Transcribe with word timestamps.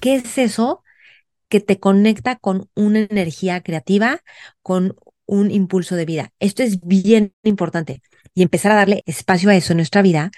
¿Qué 0.00 0.14
es 0.14 0.38
eso 0.38 0.82
que 1.48 1.60
te 1.60 1.80
conecta 1.80 2.36
con 2.36 2.68
una 2.74 3.00
energía 3.00 3.62
creativa, 3.62 4.20
con 4.62 4.96
un 5.26 5.50
impulso 5.50 5.96
de 5.96 6.04
vida? 6.04 6.30
Esto 6.38 6.62
es 6.62 6.80
bien 6.80 7.34
importante 7.42 8.02
y 8.34 8.42
empezar 8.42 8.72
a 8.72 8.76
darle 8.76 9.02
espacio 9.06 9.50
a 9.50 9.56
eso 9.56 9.72
en 9.72 9.78
nuestra 9.78 10.02
vida 10.02 10.30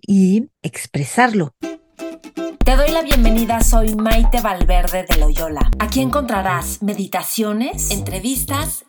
y 0.00 0.50
expresarlo. 0.62 1.54
Te 2.64 2.76
doy 2.76 2.90
la 2.90 3.00
bienvenida, 3.02 3.60
soy 3.62 3.94
Maite 3.94 4.42
Valverde 4.42 5.06
de 5.08 5.16
Loyola. 5.16 5.70
Aquí 5.78 6.00
encontrarás 6.00 6.82
meditaciones, 6.82 7.90
entrevistas 7.90 8.84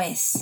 es. 0.00 0.38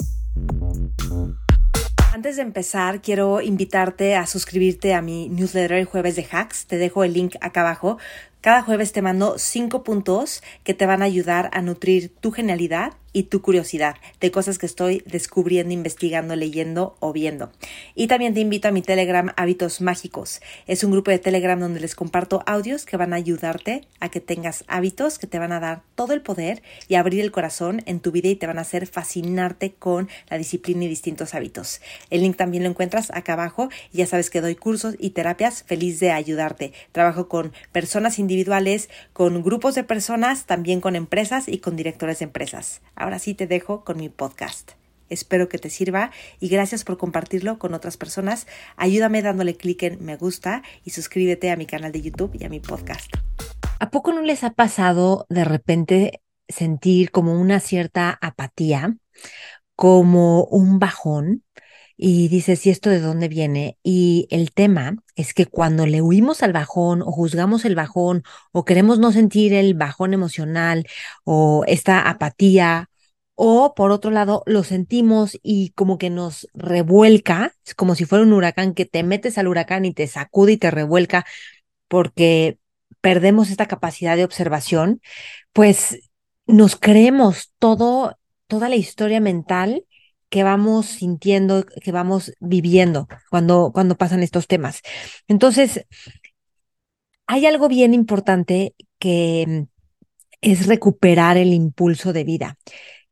Antes 2.13 2.37
de 2.37 2.43
empezar, 2.43 3.01
quiero 3.01 3.41
invitarte 3.41 4.17
a 4.17 4.27
suscribirte 4.27 4.95
a 4.95 5.03
mi 5.03 5.29
newsletter 5.29 5.79
el 5.79 5.85
jueves 5.85 6.17
de 6.17 6.27
hacks. 6.31 6.67
Te 6.67 6.77
dejo 6.77 7.05
el 7.05 7.13
link 7.13 7.37
acá 7.41 7.61
abajo. 7.61 7.99
Cada 8.41 8.63
jueves 8.63 8.93
te 8.93 9.03
mando 9.03 9.39
cinco 9.39 9.85
puntos 9.85 10.43
que 10.65 10.75
te 10.75 10.87
van 10.87 11.03
a 11.03 11.05
ayudar 11.05 11.51
a 11.53 11.63
nutrir 11.63 12.13
tu 12.21 12.33
genialidad 12.33 12.95
y 13.13 13.25
tu 13.25 13.43
curiosidad 13.43 13.97
de 14.21 14.31
cosas 14.31 14.59
que 14.59 14.67
estoy 14.67 15.03
descubriendo, 15.07 15.73
investigando, 15.73 16.37
leyendo 16.37 16.97
o 17.01 17.13
viendo. 17.13 17.51
Y 17.95 18.07
también 18.07 18.35
te 18.35 18.41
invito 18.41 18.69
a 18.69 18.73
mi 18.73 18.83
Telegram 18.83 19.33
Hábitos 19.37 19.81
Mágicos. 19.81 20.41
Es 20.67 20.85
un 20.85 20.91
grupo 20.91 21.11
de 21.11 21.19
Telegram 21.19 21.59
donde 21.59 21.81
les 21.81 21.95
comparto 21.95 22.43
audios 22.47 22.85
que 22.85 22.97
van 22.97 23.13
a 23.13 23.17
ayudarte 23.17 23.87
a 24.01 24.09
que 24.09 24.21
tengas 24.21 24.65
hábitos 24.69 25.19
que 25.19 25.27
te 25.27 25.39
van 25.39 25.53
a 25.53 25.61
dar 25.61 25.83
todo 25.95 26.13
el 26.13 26.23
poder 26.23 26.63
y 26.89 26.95
abrir 26.95 27.21
el 27.21 27.33
corazón 27.33 27.83
en 27.87 28.01
tu 28.01 28.13
vida 28.13 28.29
y 28.29 28.37
te 28.37 28.47
van 28.47 28.59
a 28.59 28.63
hacer 28.63 28.87
fascinarte 28.87 29.73
con 29.73 30.09
la 30.31 30.39
disciplina 30.39 30.85
y 30.85 30.89
distintos 30.89 31.35
hábitos. 31.35 31.81
El 32.11 32.23
link 32.23 32.37
también 32.37 32.63
lo 32.63 32.71
encuentras 32.71 33.11
acá 33.11 33.35
abajo 33.35 33.69
ya 33.93 34.07
sabes 34.07 34.31
que 34.31 34.41
doy 34.41 34.55
cursos 34.55 34.95
y 34.99 35.11
terapias 35.11 35.63
feliz 35.63 36.01
de 36.01 36.11
ayudarte. 36.11 36.73
Trabajo 36.93 37.29
con 37.29 37.53
personas 37.73 38.19
individuales, 38.19 38.89
con 39.13 39.43
grupos 39.43 39.75
de 39.75 39.85
personas, 39.85 40.47
también 40.47 40.81
con 40.81 40.97
empresas 40.97 41.49
y 41.49 41.59
con 41.59 41.77
directores 41.77 42.21
de 42.21 42.27
empresas. 42.27 42.81
Ahora 42.99 43.21
sí 43.21 43.33
te 43.33 43.47
dejo 43.47 43.85
con 43.85 43.97
mi 43.97 44.09
podcast. 44.09 44.73
Espero 45.09 45.49
que 45.49 45.59
te 45.59 45.71
sirva 45.71 46.11
y 46.41 46.49
gracias 46.49 46.83
por 46.83 46.99
compartirlo 46.99 47.59
con 47.61 47.73
otras 47.73 47.97
personas. 47.97 48.49
Ayúdame 48.77 49.23
dándole 49.23 49.55
clic 49.55 49.85
en 49.85 50.05
me 50.05 50.17
gusta 50.17 50.63
y 50.85 50.91
suscríbete 50.91 51.53
a 51.53 51.57
mi 51.57 51.65
canal 51.65 51.93
de 51.93 52.03
YouTube 52.03 52.37
y 52.39 52.45
a 52.45 52.49
mi 52.49 52.59
podcast. 52.59 53.09
¿A 53.79 53.91
poco 53.91 54.13
no 54.13 54.23
les 54.23 54.43
ha 54.43 54.51
pasado 54.51 55.27
de 55.29 55.45
repente 55.45 56.23
sentir 56.49 57.13
como 57.13 57.41
una 57.41 57.61
cierta 57.61 58.19
apatía, 58.21 58.97
como 59.77 60.43
un 60.45 60.81
bajón? 60.81 61.45
y 62.01 62.29
dices, 62.29 62.65
¿y 62.65 62.71
esto 62.71 62.91
de 62.91 63.01
dónde 63.01 63.29
viene? 63.29 63.77
Y 63.83 64.29
el 64.31 64.53
tema 64.53 64.97
es 65.17 65.35
que 65.35 65.47
cuando 65.47 65.85
le 65.85 66.01
huimos 66.01 66.45
al 66.45 66.53
bajón 66.53 67.03
o 67.03 67.11
juzgamos 67.11 67.65
el 67.65 67.75
bajón 67.75 68.23
o 68.53 68.65
queremos 68.65 69.01
no 69.01 69.11
sentir 69.11 69.53
el 69.53 69.75
bajón 69.75 70.15
emocional 70.15 70.87
o 71.25 71.65
esta 71.67 72.09
apatía 72.09 72.88
o 73.41 73.73
por 73.77 73.93
otro 73.93 74.11
lado 74.11 74.43
lo 74.47 74.65
sentimos 74.65 75.39
y 75.45 75.71
como 75.77 75.97
que 75.97 76.11
nos 76.11 76.49
revuelca, 76.55 77.55
es 77.65 77.73
como 77.77 77.95
si 77.95 78.05
fuera 78.05 78.25
un 78.25 78.33
huracán 78.33 78.75
que 78.75 78.85
te 78.85 79.05
metes 79.05 79.39
al 79.39 79.47
huracán 79.47 79.85
y 79.85 79.95
te 79.95 80.09
sacude 80.09 80.53
y 80.53 80.57
te 80.57 80.73
revuelca 80.73 81.25
porque 81.87 82.59
perdemos 83.01 83.51
esta 83.51 83.67
capacidad 83.67 84.17
de 84.17 84.25
observación, 84.25 85.01
pues 85.53 86.01
nos 86.49 86.75
creemos 86.75 87.53
todo, 87.61 88.19
toda 88.49 88.69
la 88.69 88.75
historia 88.75 89.21
mental 89.21 89.85
que 90.31 90.43
vamos 90.43 90.87
sintiendo, 90.87 91.65
que 91.65 91.93
vamos 91.93 92.33
viviendo 92.41 93.07
cuando, 93.31 93.71
cuando 93.73 93.97
pasan 93.97 94.25
estos 94.25 94.49
temas. 94.49 94.83
Entonces, 95.29 95.87
hay 97.29 97.47
algo 97.47 97.69
bien 97.69 97.95
importante 97.95 98.75
que 98.99 99.69
es 100.41 100.67
recuperar 100.67 101.37
el 101.37 101.55
impulso 101.55 102.13
de 102.13 102.25
vida, 102.25 102.59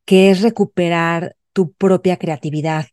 que 0.06 0.31
es 0.31 0.41
recuperar 0.43 1.37
tu 1.53 1.72
propia 1.72 2.17
creatividad, 2.17 2.87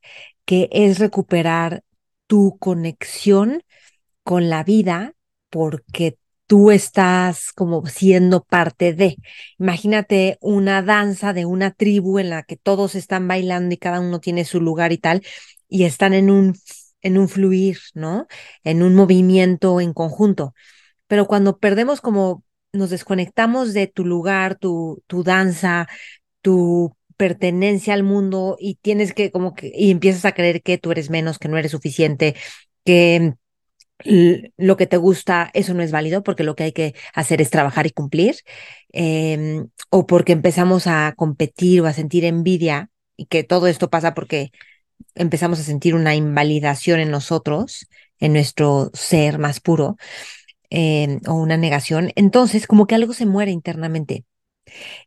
que 0.45 0.69
es 0.73 0.99
recuperar 0.99 1.83
tu 2.27 2.57
conexión 2.59 3.63
con 4.23 4.49
la 4.49 4.63
vida 4.63 5.13
porque 5.49 6.17
tú 6.47 6.71
estás 6.71 7.51
como 7.53 7.85
siendo 7.85 8.43
parte 8.43 8.93
de. 8.93 9.17
Imagínate 9.59 10.37
una 10.41 10.81
danza 10.81 11.33
de 11.33 11.45
una 11.45 11.71
tribu 11.71 12.19
en 12.19 12.29
la 12.29 12.43
que 12.43 12.57
todos 12.57 12.95
están 12.95 13.27
bailando 13.27 13.73
y 13.73 13.77
cada 13.77 13.99
uno 13.99 14.19
tiene 14.19 14.45
su 14.45 14.61
lugar 14.61 14.91
y 14.91 14.97
tal, 14.97 15.23
y 15.67 15.85
están 15.85 16.13
en 16.13 16.29
un, 16.29 16.55
en 17.01 17.17
un 17.17 17.29
fluir, 17.29 17.79
¿no? 17.93 18.27
En 18.63 18.83
un 18.83 18.95
movimiento 18.95 19.81
en 19.81 19.93
conjunto. 19.93 20.53
Pero 21.07 21.27
cuando 21.27 21.59
perdemos 21.59 22.01
como 22.01 22.43
nos 22.73 22.89
desconectamos 22.89 23.73
de 23.73 23.87
tu 23.87 24.05
lugar, 24.05 24.55
tu, 24.55 25.03
tu 25.07 25.23
danza, 25.23 25.87
tu 26.41 26.95
pertenencia 27.17 27.93
al 27.93 28.03
mundo 28.03 28.57
y 28.59 28.75
tienes 28.75 29.13
que 29.13 29.31
como 29.31 29.55
que 29.55 29.71
y 29.75 29.91
empiezas 29.91 30.25
a 30.25 30.33
creer 30.33 30.61
que 30.61 30.77
tú 30.77 30.91
eres 30.91 31.09
menos, 31.09 31.39
que 31.39 31.47
no 31.47 31.57
eres 31.57 31.71
suficiente, 31.71 32.35
que 32.85 33.35
lo 34.57 34.77
que 34.77 34.87
te 34.87 34.97
gusta, 34.97 35.49
eso 35.53 35.73
no 35.73 35.83
es 35.83 35.91
válido 35.91 36.23
porque 36.23 36.43
lo 36.43 36.55
que 36.55 36.63
hay 36.63 36.71
que 36.73 36.95
hacer 37.13 37.41
es 37.41 37.49
trabajar 37.49 37.85
y 37.87 37.91
cumplir, 37.91 38.35
em, 38.91 39.67
o 39.89 40.05
porque 40.05 40.33
empezamos 40.33 40.87
a 40.87 41.13
competir 41.15 41.81
o 41.81 41.85
a 41.87 41.93
sentir 41.93 42.25
envidia 42.25 42.89
y 43.15 43.25
que 43.27 43.43
todo 43.43 43.67
esto 43.67 43.89
pasa 43.89 44.13
porque 44.13 44.51
empezamos 45.15 45.59
a 45.59 45.63
sentir 45.63 45.95
una 45.95 46.15
invalidación 46.15 46.99
en 46.99 47.11
nosotros, 47.11 47.87
en 48.19 48.33
nuestro 48.33 48.91
ser 48.93 49.39
más 49.39 49.59
puro, 49.59 49.97
em, 50.69 51.19
o 51.27 51.35
una 51.35 51.57
negación, 51.57 52.11
entonces 52.15 52.67
como 52.67 52.87
que 52.87 52.95
algo 52.95 53.13
se 53.13 53.25
muere 53.25 53.51
internamente. 53.51 54.25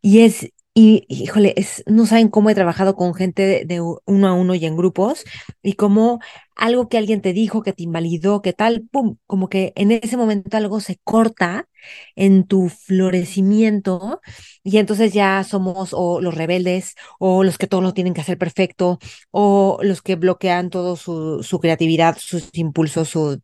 Y 0.03 0.21
es 0.23 0.51
y 0.79 1.07
híjole, 1.09 1.55
es, 1.57 1.83
no 1.87 2.05
saben 2.05 2.29
cómo 2.29 2.51
he 2.51 2.55
trabajado 2.55 2.97
con 2.97 3.15
gente 3.15 3.65
de, 3.65 3.81
uno 3.81 4.29
a 4.29 4.35
uno 4.35 4.55
y 4.55 4.67
en 4.67 4.77
grupos 4.77 5.25
y 5.63 5.73
como 5.73 6.21
algo 6.55 6.89
que 6.91 6.99
alguien 6.99 7.23
te 7.23 7.33
dijo, 7.33 7.63
que 7.63 7.73
te 7.73 7.83
invalidó, 7.85 8.43
que 8.43 8.53
tal, 8.53 8.83
pum, 8.91 9.17
como 9.27 9.49
que 9.49 9.73
en 9.77 9.91
ese 9.91 10.19
momento 10.19 10.55
algo 10.55 10.81
se 10.81 10.99
corta 11.03 11.67
en 12.15 12.47
tu 12.47 12.69
florecimiento 12.69 14.21
y 14.63 14.77
entonces 14.77 15.15
ya 15.15 15.43
somos 15.45 15.91
o 15.95 16.21
los 16.21 16.35
rebeldes 16.35 16.95
o 17.19 17.43
los 17.43 17.57
que 17.57 17.67
todo 17.69 17.81
lo 17.81 17.95
tienen 17.95 18.13
que 18.13 18.21
hacer 18.21 18.37
perfecto 18.37 18.99
o 19.31 19.79
los 19.83 20.03
que 20.03 20.17
bloquean 20.17 20.69
todo 20.69 20.97
su, 20.97 21.43
su 21.43 21.59
creatividad, 21.59 22.19
sus 22.19 22.51
impulsos, 22.53 23.09
su 23.09 23.41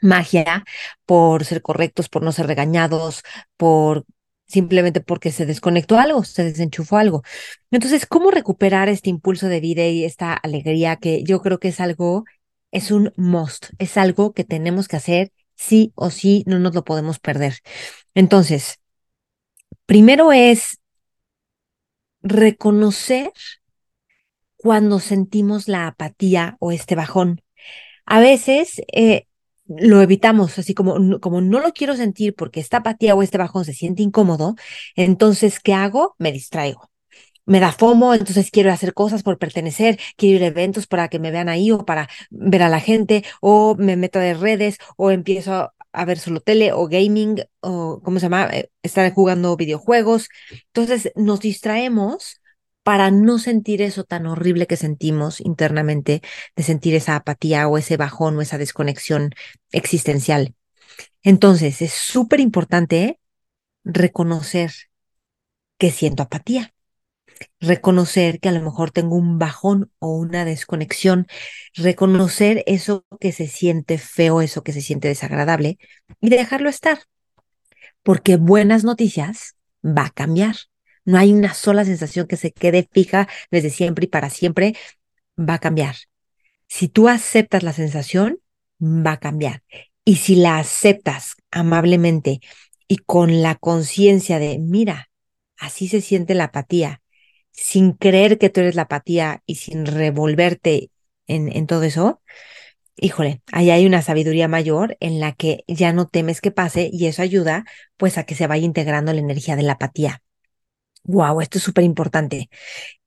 magia 0.00 0.64
por 1.06 1.44
ser 1.44 1.62
correctos, 1.62 2.08
por 2.08 2.22
no 2.22 2.32
ser 2.32 2.46
regañados, 2.46 3.22
por 3.56 4.04
simplemente 4.48 5.00
porque 5.00 5.30
se 5.30 5.46
desconectó 5.46 5.98
algo, 5.98 6.24
se 6.24 6.44
desenchufó 6.44 6.96
algo. 6.96 7.22
Entonces, 7.70 8.06
¿cómo 8.06 8.30
recuperar 8.30 8.88
este 8.88 9.10
impulso 9.10 9.48
de 9.48 9.60
vida 9.60 9.86
y 9.86 10.04
esta 10.04 10.34
alegría 10.34 10.96
que 10.96 11.22
yo 11.24 11.40
creo 11.42 11.58
que 11.58 11.68
es 11.68 11.80
algo, 11.80 12.24
es 12.72 12.90
un 12.90 13.12
must, 13.16 13.66
es 13.78 13.96
algo 13.96 14.32
que 14.32 14.44
tenemos 14.44 14.88
que 14.88 14.96
hacer 14.96 15.32
sí 15.58 15.92
o 15.96 16.10
sí, 16.10 16.44
no 16.46 16.58
nos 16.58 16.74
lo 16.74 16.84
podemos 16.84 17.18
perder. 17.18 17.58
Entonces, 18.14 18.80
primero 19.86 20.32
es 20.32 20.78
reconocer 22.22 23.32
cuando 24.56 25.00
sentimos 25.00 25.68
la 25.68 25.88
apatía 25.88 26.56
o 26.60 26.72
este 26.72 26.94
bajón. 26.94 27.42
A 28.06 28.20
veces 28.20 28.80
eh, 28.92 29.26
lo 29.68 30.02
evitamos, 30.02 30.58
así 30.58 30.74
como, 30.74 31.20
como 31.20 31.40
no 31.40 31.60
lo 31.60 31.72
quiero 31.72 31.96
sentir 31.96 32.34
porque 32.34 32.60
esta 32.60 32.78
apatía 32.78 33.14
o 33.14 33.22
este 33.22 33.38
bajón 33.38 33.64
se 33.64 33.74
siente 33.74 34.02
incómodo, 34.02 34.54
entonces, 34.96 35.60
¿qué 35.60 35.74
hago? 35.74 36.14
Me 36.18 36.32
distraigo. 36.32 36.90
Me 37.46 37.60
da 37.60 37.72
FOMO, 37.72 38.14
entonces 38.14 38.50
quiero 38.50 38.72
hacer 38.72 38.94
cosas 38.94 39.22
por 39.22 39.38
pertenecer, 39.38 39.98
quiero 40.16 40.36
ir 40.38 40.44
a 40.44 40.46
eventos 40.48 40.86
para 40.86 41.08
que 41.08 41.18
me 41.18 41.30
vean 41.30 41.48
ahí 41.48 41.70
o 41.70 41.84
para 41.86 42.08
ver 42.30 42.62
a 42.62 42.68
la 42.68 42.80
gente, 42.80 43.24
o 43.40 43.74
me 43.76 43.96
meto 43.96 44.18
de 44.18 44.34
redes, 44.34 44.78
o 44.96 45.10
empiezo 45.10 45.72
a 45.92 46.04
ver 46.04 46.18
solo 46.18 46.40
tele 46.40 46.72
o 46.72 46.88
gaming, 46.88 47.42
o 47.60 48.00
¿cómo 48.04 48.18
se 48.18 48.26
llama? 48.26 48.48
Eh, 48.52 48.70
estar 48.82 49.12
jugando 49.14 49.56
videojuegos. 49.56 50.28
Entonces 50.66 51.12
nos 51.16 51.40
distraemos 51.40 52.40
para 52.88 53.10
no 53.10 53.38
sentir 53.38 53.82
eso 53.82 54.04
tan 54.04 54.24
horrible 54.24 54.66
que 54.66 54.78
sentimos 54.78 55.42
internamente, 55.42 56.22
de 56.56 56.62
sentir 56.62 56.94
esa 56.94 57.16
apatía 57.16 57.68
o 57.68 57.76
ese 57.76 57.98
bajón 57.98 58.38
o 58.38 58.40
esa 58.40 58.56
desconexión 58.56 59.34
existencial. 59.72 60.54
Entonces, 61.22 61.82
es 61.82 61.92
súper 61.92 62.40
importante 62.40 63.20
reconocer 63.84 64.72
que 65.76 65.90
siento 65.90 66.22
apatía, 66.22 66.72
reconocer 67.60 68.40
que 68.40 68.48
a 68.48 68.52
lo 68.52 68.62
mejor 68.62 68.90
tengo 68.90 69.16
un 69.16 69.38
bajón 69.38 69.92
o 69.98 70.16
una 70.16 70.46
desconexión, 70.46 71.26
reconocer 71.74 72.64
eso 72.66 73.04
que 73.20 73.32
se 73.32 73.48
siente 73.48 73.98
feo, 73.98 74.40
eso 74.40 74.62
que 74.62 74.72
se 74.72 74.80
siente 74.80 75.08
desagradable 75.08 75.76
y 76.22 76.30
dejarlo 76.30 76.70
estar. 76.70 77.00
Porque 78.02 78.36
buenas 78.36 78.82
noticias 78.82 79.56
va 79.84 80.06
a 80.06 80.10
cambiar. 80.10 80.56
No 81.08 81.16
hay 81.16 81.32
una 81.32 81.54
sola 81.54 81.86
sensación 81.86 82.26
que 82.26 82.36
se 82.36 82.52
quede 82.52 82.86
fija 82.92 83.28
desde 83.50 83.70
siempre 83.70 84.04
y 84.04 84.08
para 84.08 84.28
siempre, 84.28 84.74
va 85.38 85.54
a 85.54 85.58
cambiar. 85.58 85.96
Si 86.66 86.88
tú 86.88 87.08
aceptas 87.08 87.62
la 87.62 87.72
sensación, 87.72 88.40
va 88.78 89.12
a 89.12 89.18
cambiar. 89.18 89.62
Y 90.04 90.16
si 90.16 90.34
la 90.36 90.58
aceptas 90.58 91.36
amablemente 91.50 92.40
y 92.88 92.98
con 92.98 93.40
la 93.40 93.54
conciencia 93.54 94.38
de, 94.38 94.58
mira, 94.58 95.08
así 95.56 95.88
se 95.88 96.02
siente 96.02 96.34
la 96.34 96.44
apatía, 96.44 97.00
sin 97.52 97.92
creer 97.92 98.36
que 98.36 98.50
tú 98.50 98.60
eres 98.60 98.74
la 98.74 98.82
apatía 98.82 99.42
y 99.46 99.54
sin 99.54 99.86
revolverte 99.86 100.90
en, 101.26 101.66
todo 101.66 101.84
eso, 101.84 102.20
híjole, 102.96 103.40
ahí 103.50 103.70
hay 103.70 103.86
una 103.86 104.02
sabiduría 104.02 104.46
mayor 104.46 104.98
en 105.00 105.20
la 105.20 105.32
que 105.32 105.64
ya 105.68 105.94
no 105.94 106.06
temes 106.06 106.42
que 106.42 106.50
pase 106.50 106.90
y 106.92 107.06
eso 107.06 107.22
ayuda 107.22 107.64
pues 107.96 108.18
a 108.18 108.24
que 108.24 108.34
se 108.34 108.46
vaya 108.46 108.66
integrando 108.66 109.14
la 109.14 109.20
energía 109.20 109.56
de 109.56 109.62
la 109.62 109.72
apatía. 109.72 110.22
Wow, 111.08 111.40
esto 111.40 111.56
es 111.58 111.64
súper 111.64 111.84
importante. 111.84 112.50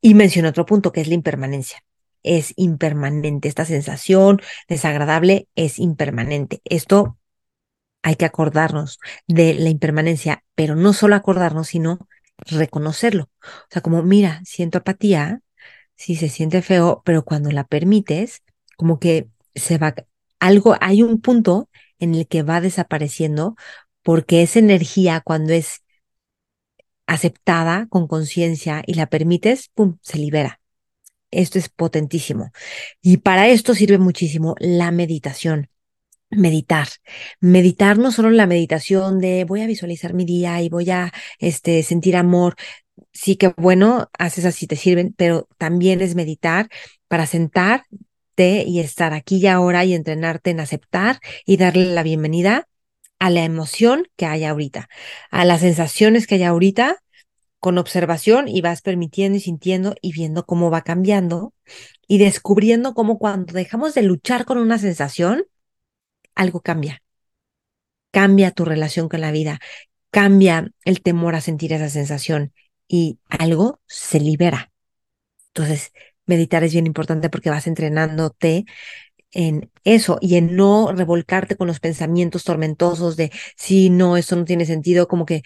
Y 0.01 0.15
menciono 0.15 0.50
otro 0.50 0.65
punto 0.65 0.92
que 0.92 1.01
es 1.01 1.07
la 1.07 1.13
impermanencia. 1.13 1.83
Es 2.24 2.53
impermanente. 2.57 3.48
Esta 3.48 3.65
sensación 3.65 4.42
desagradable 4.68 5.48
es 5.56 5.77
impermanente. 5.80 6.62
Esto 6.65 7.19
hay 8.01 8.15
que 8.15 8.25
acordarnos 8.25 9.00
de 9.27 9.53
la 9.53 9.69
impermanencia, 9.69 10.44
pero 10.56 10.75
no 10.75 10.94
solo 10.94 11.15
acordarnos, 11.15 11.68
sino 11.68 12.00
reconocerlo. 12.48 13.25
O 13.44 13.68
sea, 13.69 13.83
como, 13.83 14.01
mira, 14.04 14.42
siento 14.45 14.80
apatía, 14.80 15.42
sí 15.95 16.15
se 16.15 16.30
siente 16.30 16.63
feo, 16.63 17.04
pero 17.06 17.24
cuando 17.24 17.51
la 17.51 17.65
permites, 17.65 18.42
como 18.77 19.00
que 19.00 19.30
se 19.54 19.77
va, 19.77 19.94
algo, 20.39 20.75
hay 20.81 21.04
un 21.04 21.21
punto 21.21 21.69
en 22.00 22.15
el 22.15 22.27
que 22.27 22.42
va 22.44 22.62
desapareciendo 22.62 23.56
porque 24.01 24.42
esa 24.42 24.57
energía 24.59 25.21
cuando 25.21 25.54
es 25.54 25.83
aceptada 27.11 27.87
con 27.89 28.07
conciencia 28.07 28.83
y 28.87 28.93
la 28.93 29.07
permites, 29.07 29.69
¡pum!, 29.73 29.97
se 30.01 30.17
libera. 30.17 30.61
Esto 31.29 31.59
es 31.59 31.67
potentísimo. 31.67 32.51
Y 33.01 33.17
para 33.17 33.49
esto 33.49 33.75
sirve 33.75 33.97
muchísimo 33.97 34.55
la 34.59 34.91
meditación. 34.91 35.69
Meditar. 36.29 36.87
Meditar 37.41 37.97
no 37.97 38.13
solo 38.13 38.29
la 38.29 38.47
meditación 38.47 39.19
de 39.19 39.43
voy 39.43 39.61
a 39.61 39.67
visualizar 39.67 40.13
mi 40.13 40.23
día 40.23 40.61
y 40.61 40.69
voy 40.69 40.89
a 40.89 41.11
este, 41.39 41.83
sentir 41.83 42.15
amor. 42.15 42.55
Sí 43.11 43.35
que 43.35 43.53
bueno, 43.57 44.09
haces 44.17 44.45
así, 44.45 44.65
te 44.65 44.77
sirven, 44.77 45.13
pero 45.17 45.49
también 45.57 45.99
es 45.99 46.15
meditar 46.15 46.69
para 47.09 47.25
sentarte 47.25 48.63
y 48.65 48.79
estar 48.79 49.11
aquí 49.11 49.37
y 49.37 49.47
ahora 49.47 49.83
y 49.83 49.93
entrenarte 49.93 50.51
en 50.51 50.61
aceptar 50.61 51.19
y 51.45 51.57
darle 51.57 51.87
la 51.87 52.03
bienvenida 52.03 52.69
a 53.21 53.29
la 53.29 53.44
emoción 53.44 54.07
que 54.18 54.25
hay 54.25 54.45
ahorita, 54.45 54.89
a 55.29 55.45
las 55.45 55.62
sensaciones 55.62 56.25
que 56.25 56.35
hay 56.35 56.44
ahorita 56.44 56.97
con 57.59 57.77
observación 57.77 58.47
y 58.47 58.62
vas 58.62 58.81
permitiendo 58.81 59.38
y 59.38 59.41
sintiendo 59.41 59.94
y 60.01 60.12
viendo 60.12 60.47
cómo 60.47 60.71
va 60.71 60.81
cambiando 60.81 61.53
y 62.07 62.18
descubriendo 62.18 62.95
cómo 62.95 63.19
cuando 63.19 63.53
dejamos 63.53 63.94
de 63.94 64.01
luchar 64.01 64.44
con 64.45 64.57
una 64.57 64.79
sensación, 64.79 65.44
algo 66.33 66.62
cambia. 66.62 67.03
Cambia 68.09 68.50
tu 68.50 68.65
relación 68.65 69.07
con 69.07 69.21
la 69.21 69.31
vida, 69.31 69.59
cambia 70.09 70.71
el 70.83 71.03
temor 71.03 71.35
a 71.35 71.41
sentir 71.41 71.73
esa 71.73 71.89
sensación 71.89 72.53
y 72.88 73.19
algo 73.29 73.81
se 73.85 74.19
libera. 74.19 74.71
Entonces, 75.50 75.91
meditar 76.25 76.63
es 76.63 76.73
bien 76.73 76.88
importante 76.88 77.29
porque 77.29 77.51
vas 77.51 77.68
entrenándote 77.68 78.65
en 79.31 79.72
eso 79.83 80.18
y 80.22 80.36
en 80.36 80.56
no 80.56 80.92
revolcarte 80.94 81.56
con 81.56 81.68
los 81.68 81.80
pensamientos 81.80 82.44
tormentosos 82.44 83.16
de 83.18 83.31
si 83.56 83.89
no, 83.89 84.18
eso 84.18 84.36
no 84.36 84.45
tiene 84.45 84.66
sentido, 84.66 85.07
como 85.07 85.25
que 85.25 85.44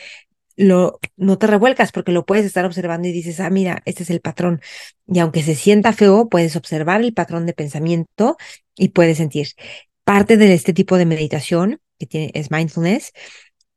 lo, 0.56 1.00
no 1.18 1.38
te 1.38 1.48
revuelcas 1.48 1.92
porque 1.92 2.12
lo 2.12 2.26
puedes 2.26 2.46
estar 2.46 2.66
observando 2.66 3.08
y 3.08 3.12
dices, 3.12 3.40
ah, 3.40 3.50
mira, 3.50 3.82
este 3.86 4.04
es 4.04 4.10
el 4.10 4.22
patrón. 4.22 4.62
Y 5.08 5.20
aunque 5.20 5.44
se 5.44 5.56
sienta 5.56 5.94
feo, 5.94 6.30
puedes 6.30 6.56
observar 6.56 7.02
el 7.02 7.14
patrón 7.14 7.46
de 7.46 7.54
pensamiento 7.54 8.38
y 8.76 8.90
puedes 8.90 9.18
sentir. 9.18 9.48
Parte 10.04 10.38
de 10.38 10.54
este 10.54 10.74
tipo 10.74 10.98
de 10.98 11.06
meditación, 11.06 11.82
que 12.00 12.06
tiene, 12.06 12.32
es 12.34 12.52
mindfulness, 12.52 13.12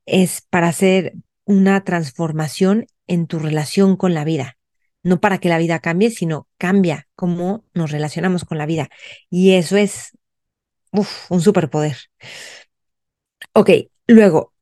es 0.05 0.41
para 0.49 0.67
hacer 0.67 1.13
una 1.45 1.83
transformación 1.83 2.87
en 3.07 3.27
tu 3.27 3.39
relación 3.39 3.97
con 3.97 4.13
la 4.13 4.23
vida. 4.23 4.58
No 5.03 5.19
para 5.21 5.37
que 5.39 5.49
la 5.49 5.57
vida 5.57 5.79
cambie, 5.79 6.11
sino 6.11 6.47
cambia 6.57 7.07
cómo 7.15 7.63
nos 7.73 7.91
relacionamos 7.91 8.45
con 8.45 8.57
la 8.57 8.65
vida. 8.65 8.89
Y 9.29 9.53
eso 9.53 9.77
es 9.77 10.17
un 11.29 11.41
superpoder. 11.41 11.97
Ok, 13.53 13.69
luego, 14.07 14.53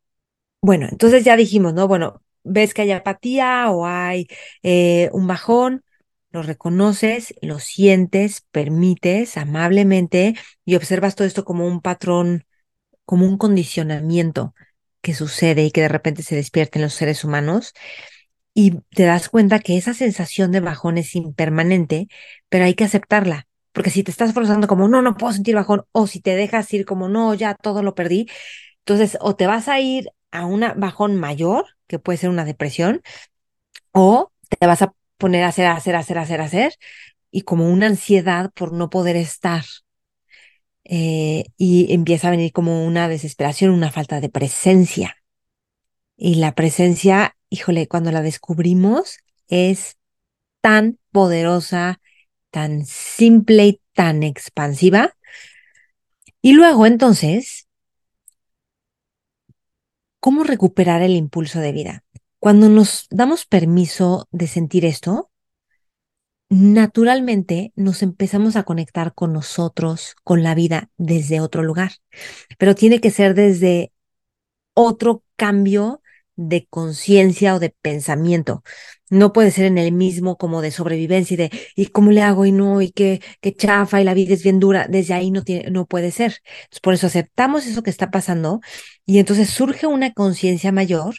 bueno, 0.62 0.88
entonces 0.92 1.24
ya 1.24 1.38
dijimos, 1.38 1.74
¿no? 1.74 1.88
Bueno, 1.88 2.24
ves 2.44 2.74
que 2.74 2.84
hay 2.84 2.92
apatía 2.92 3.70
o 3.72 3.86
hay 3.86 4.28
eh, 4.64 5.10
un 5.14 5.28
bajón, 5.28 5.84
lo 6.32 6.44
reconoces, 6.44 7.34
lo 7.42 7.60
sientes, 7.60 8.46
permites 8.52 9.38
amablemente 9.38 10.36
y 10.66 10.76
observas 10.76 11.16
todo 11.16 11.28
esto 11.28 11.46
como 11.46 11.68
un 11.68 11.82
patrón, 11.82 12.46
como 13.06 13.26
un 13.26 13.38
condicionamiento 13.38 14.54
que 15.02 15.14
sucede 15.14 15.64
y 15.66 15.72
que 15.72 15.82
de 15.82 15.90
repente 15.90 16.24
se 16.24 16.36
despierta 16.36 16.80
en 16.80 16.84
los 16.84 16.94
seres 16.94 17.24
humanos 17.24 17.74
y 18.60 18.72
te 18.96 19.04
das 19.04 19.30
cuenta 19.30 19.60
que 19.60 19.78
esa 19.78 19.94
sensación 19.94 20.52
de 20.52 20.62
bajón 20.62 20.98
es 20.98 21.16
impermanente, 21.16 22.08
pero 22.50 22.66
hay 22.66 22.74
que 22.74 22.86
aceptarla. 22.86 23.48
Porque 23.72 23.92
si 23.92 24.04
te 24.04 24.10
estás 24.10 24.34
forzando 24.34 24.68
como, 24.68 24.88
no, 24.88 25.04
no 25.04 25.16
puedo 25.16 25.32
sentir 25.32 25.54
bajón, 25.54 25.84
o 25.92 26.08
si 26.08 26.22
te 26.22 26.36
dejas 26.36 26.74
ir 26.74 26.84
como, 26.84 27.08
no, 27.08 27.36
ya 27.36 27.54
todo 27.54 27.84
lo 27.84 27.94
perdí, 27.94 28.28
entonces 28.80 29.18
o 29.22 29.36
te 29.36 29.48
vas 29.48 29.68
a 29.68 29.80
ir 29.80 30.10
a 30.32 30.46
un 30.48 30.66
bajón 30.78 31.18
mayor, 31.18 31.66
que 31.88 32.00
puede 32.00 32.18
ser 32.18 32.32
una 32.32 32.46
depresión, 32.46 33.04
o 33.94 34.32
te 34.60 34.68
vas 34.68 34.82
a 34.84 34.94
poner 35.18 35.44
a 35.44 35.50
hacer, 35.50 35.68
hacer, 35.68 35.96
hacer, 35.96 36.18
hacer, 36.20 36.42
hacer, 36.42 36.74
y 37.32 37.42
como 37.44 37.72
una 37.72 37.88
ansiedad 37.88 38.52
por 38.56 38.74
no 38.74 38.90
poder 38.90 39.18
estar. 39.18 39.66
Eh, 40.86 41.46
y 41.58 41.94
empieza 41.94 42.30
a 42.30 42.32
venir 42.32 42.52
como 42.54 42.86
una 42.86 43.10
desesperación, 43.10 43.72
una 43.72 43.92
falta 43.92 44.22
de 44.22 44.30
presencia. 44.30 45.17
Y 46.18 46.36
la 46.36 46.56
presencia, 46.56 47.38
híjole, 47.50 47.88
cuando 47.88 48.12
la 48.12 48.22
descubrimos, 48.22 49.20
es 49.48 49.98
tan 50.62 51.00
poderosa, 51.12 52.02
tan 52.50 52.86
simple 52.86 53.68
y 53.68 53.82
tan 53.94 54.24
expansiva. 54.24 55.16
Y 56.42 56.54
luego 56.54 56.86
entonces, 56.86 57.68
¿cómo 60.20 60.44
recuperar 60.44 61.02
el 61.04 61.16
impulso 61.16 61.60
de 61.60 61.72
vida? 61.72 62.04
Cuando 62.40 62.68
nos 62.70 63.08
damos 63.10 63.46
permiso 63.46 64.28
de 64.32 64.48
sentir 64.48 64.86
esto, 64.86 65.32
naturalmente 66.50 67.74
nos 67.76 68.02
empezamos 68.04 68.56
a 68.56 68.64
conectar 68.64 69.14
con 69.14 69.34
nosotros, 69.34 70.16
con 70.24 70.44
la 70.44 70.56
vida 70.56 70.90
desde 70.98 71.42
otro 71.42 71.64
lugar, 71.64 71.92
pero 72.58 72.76
tiene 72.76 73.02
que 73.02 73.12
ser 73.12 73.34
desde 73.34 73.92
otro 74.74 75.24
cambio 75.36 76.02
de 76.38 76.68
conciencia 76.70 77.56
o 77.56 77.60
de 77.60 77.72
pensamiento. 77.82 78.64
No 79.10 79.34
puede 79.34 79.52
ser 79.52 79.66
en 79.66 79.78
el 79.78 79.92
mismo 79.92 80.38
como 80.38 80.62
de 80.62 80.72
sobrevivencia 80.72 81.34
y 81.36 81.38
de 81.38 81.52
¿y 81.76 81.88
cómo 81.88 82.12
le 82.12 82.22
hago? 82.22 82.46
y 82.46 82.52
no, 82.54 82.82
y 82.82 82.92
qué, 82.92 83.22
qué 83.42 83.54
chafa 83.54 84.02
y 84.02 84.06
la 84.06 84.14
vida 84.14 84.34
es 84.34 84.44
bien 84.44 84.60
dura. 84.60 84.88
Desde 84.90 85.14
ahí 85.14 85.32
no, 85.32 85.44
tiene, 85.44 85.70
no 85.72 85.86
puede 85.88 86.12
ser. 86.12 86.38
por 86.82 86.94
eso 86.94 87.08
aceptamos 87.08 87.68
eso 87.68 87.84
que 87.84 87.90
está 87.90 88.12
pasando 88.12 88.62
y 89.06 89.20
entonces 89.20 89.50
surge 89.50 89.88
una 89.88 90.14
conciencia 90.14 90.72
mayor 90.72 91.16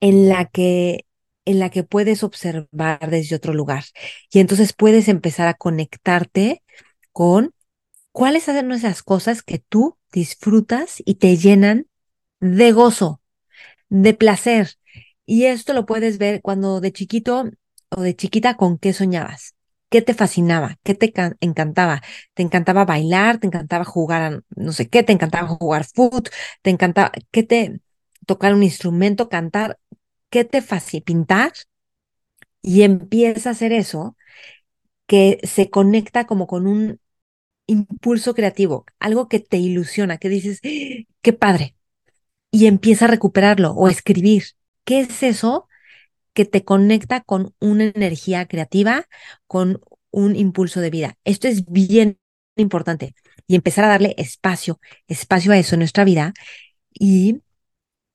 en 0.00 0.28
la 0.28 0.46
que 0.46 1.06
en 1.46 1.58
la 1.58 1.70
que 1.70 1.82
puedes 1.84 2.22
observar 2.22 3.10
desde 3.10 3.34
otro 3.36 3.54
lugar. 3.54 3.84
Y 4.30 4.40
entonces 4.40 4.72
puedes 4.72 5.08
empezar 5.08 5.48
a 5.48 5.54
conectarte 5.54 6.62
con 7.12 7.54
cuáles 8.12 8.44
son 8.44 8.72
esas 8.72 9.02
cosas 9.02 9.42
que 9.42 9.58
tú 9.58 9.98
disfrutas 10.12 11.02
y 11.04 11.16
te 11.16 11.36
llenan 11.36 11.86
de 12.40 12.72
gozo, 12.72 13.20
de 13.90 14.14
placer. 14.14 14.76
Y 15.26 15.46
esto 15.46 15.74
lo 15.74 15.86
puedes 15.86 16.18
ver 16.18 16.42
cuando 16.42 16.80
de 16.80 16.92
chiquito 16.92 17.50
o 17.90 18.02
de 18.02 18.16
chiquita 18.16 18.56
con 18.56 18.78
qué 18.78 18.92
soñabas, 18.94 19.56
qué 19.90 20.02
te 20.02 20.14
fascinaba, 20.14 20.78
qué 20.84 20.94
te 20.96 21.12
encantaba. 21.40 22.02
Te 22.34 22.42
encantaba 22.44 22.86
bailar, 22.86 23.38
te 23.40 23.48
encantaba 23.48 23.84
jugar 23.84 24.42
no 24.56 24.72
sé 24.72 24.88
qué, 24.88 25.02
te 25.04 25.12
encantaba 25.12 25.48
jugar 25.48 25.86
foot, 25.86 26.30
te 26.62 26.70
encantaba, 26.70 27.12
qué 27.32 27.42
te 27.44 27.80
tocar 28.26 28.54
un 28.54 28.62
instrumento, 28.64 29.28
cantar, 29.28 29.78
qué 30.30 30.44
te 30.44 30.62
fascina, 30.62 31.04
pintar. 31.04 31.52
Y 32.62 32.82
empieza 32.82 33.50
a 33.50 33.52
hacer 33.52 33.72
eso 33.72 34.16
que 35.06 35.40
se 35.44 35.70
conecta 35.70 36.26
como 36.26 36.46
con 36.48 36.66
un 36.66 37.00
impulso 37.66 38.34
creativo, 38.34 38.86
algo 39.00 39.28
que 39.28 39.40
te 39.40 39.58
ilusiona, 39.58 40.18
que 40.18 40.28
dices, 40.30 40.60
¡Ah! 40.64 40.68
qué 41.22 41.32
padre, 41.34 41.76
y 42.50 42.66
empieza 42.66 43.04
a 43.06 43.08
recuperarlo 43.08 43.72
o 43.72 43.88
escribir. 43.88 44.44
¿Qué 44.84 45.00
es 45.00 45.22
eso 45.22 45.68
que 46.32 46.44
te 46.44 46.64
conecta 46.64 47.20
con 47.20 47.54
una 47.60 47.84
energía 47.84 48.46
creativa, 48.46 49.06
con 49.46 49.80
un 50.10 50.36
impulso 50.36 50.80
de 50.80 50.90
vida? 50.90 51.18
Esto 51.24 51.48
es 51.48 51.66
bien 51.66 52.18
importante 52.56 53.14
y 53.46 53.54
empezar 53.54 53.84
a 53.84 53.88
darle 53.88 54.14
espacio, 54.18 54.80
espacio 55.08 55.52
a 55.52 55.58
eso 55.58 55.74
en 55.74 55.80
nuestra 55.80 56.04
vida 56.04 56.32
y 56.92 57.42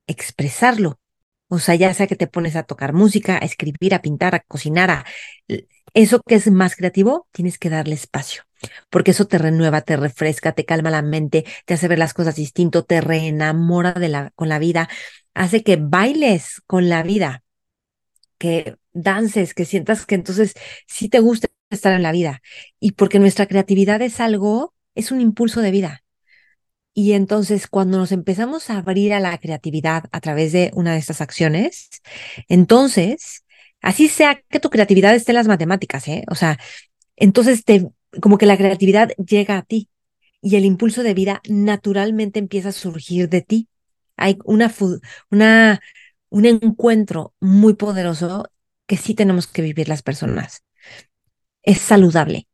expresarlo. 0.08 1.00
O 1.48 1.60
sea, 1.60 1.75
ya 1.75 1.94
sea 1.94 2.08
que 2.08 2.15
te 2.15 2.27
pones 2.27 2.56
a 2.56 2.63
tocar 2.63 2.94
música, 2.94 3.36
a 3.36 3.46
escribir, 3.46 3.94
a 3.94 4.01
pintar, 4.01 4.36
a 4.36 4.39
cocinar, 4.39 4.89
a 4.92 5.06
eso 5.94 6.22
que 6.27 6.36
es 6.36 6.51
más 6.51 6.75
creativo, 6.75 7.27
tienes 7.32 7.58
que 7.58 7.70
darle 7.70 7.96
espacio, 7.96 8.44
porque 8.89 9.12
eso 9.12 9.25
te 9.27 9.38
renueva, 9.38 9.81
te 9.81 9.98
refresca, 9.98 10.53
te 10.53 10.65
calma 10.65 10.89
la 10.89 11.01
mente, 11.01 11.45
te 11.65 11.74
hace 11.74 11.88
ver 11.88 12.00
las 12.00 12.13
cosas 12.13 12.36
distinto, 12.36 12.84
te 12.84 13.01
reenamora 13.01 13.93
de 13.93 14.10
la, 14.10 14.31
con 14.36 14.50
la 14.50 14.60
vida, 14.60 14.89
hace 15.34 15.63
que 15.63 15.77
bailes 15.77 16.62
con 16.67 16.89
la 16.89 17.03
vida, 17.03 17.43
que 18.38 18.77
dances, 18.93 19.53
que 19.53 19.65
sientas 19.65 20.05
que 20.05 20.15
entonces 20.15 20.53
sí 20.88 21.10
te 21.10 21.19
gusta 21.19 21.48
estar 21.69 21.93
en 21.93 22.03
la 22.03 22.12
vida. 22.12 22.41
Y 22.79 22.91
porque 22.93 23.19
nuestra 23.19 23.48
creatividad 23.48 24.01
es 24.01 24.19
algo, 24.19 24.74
es 24.95 25.12
un 25.12 25.22
impulso 25.22 25.62
de 25.62 25.72
vida. 25.72 26.03
Y 26.93 27.12
entonces 27.13 27.67
cuando 27.67 27.98
nos 27.98 28.12
empezamos 28.13 28.69
a 28.69 28.77
abrir 28.77 29.13
a 29.13 29.19
la 29.19 29.38
creatividad 29.38 30.05
a 30.12 30.22
través 30.22 30.53
de 30.53 30.72
una 30.74 30.93
de 30.93 31.00
estas 31.00 31.19
acciones, 31.22 31.89
entonces, 32.48 33.43
así 33.81 34.07
sea 34.07 34.41
que 34.50 34.62
tu 34.62 34.69
creatividad 34.69 35.13
esté 35.13 35.34
en 35.34 35.36
las 35.36 35.48
matemáticas, 35.48 36.07
¿eh? 36.07 36.24
O 36.29 36.36
sea, 36.36 36.57
entonces 37.17 37.65
te, 37.65 37.86
como 38.22 38.38
que 38.38 38.45
la 38.45 38.57
creatividad 38.57 39.10
llega 39.17 39.57
a 39.57 39.63
ti 39.63 39.89
y 40.41 40.55
el 40.57 40.65
impulso 40.65 41.03
de 41.03 41.13
vida 41.13 41.41
naturalmente 41.50 42.39
empieza 42.39 42.69
a 42.69 42.74
surgir 42.74 43.29
de 43.29 43.41
ti. 43.41 43.67
Hay 44.17 44.38
una, 44.45 44.74
una, 45.31 45.81
un 46.29 46.45
encuentro 46.45 47.34
muy 47.39 47.74
poderoso 47.75 48.45
que 48.88 48.98
sí 48.98 49.15
tenemos 49.15 49.48
que 49.48 49.62
vivir 49.62 49.89
las 49.89 50.03
personas. 50.03 50.63
Es 51.63 51.79
saludable, 51.79 52.48